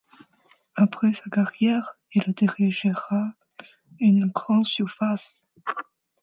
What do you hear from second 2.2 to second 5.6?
dirigea une grande surface.